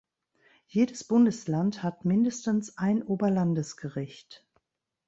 [0.65, 4.43] Jedes Bundesland hat mindestens ein Oberlandesgericht.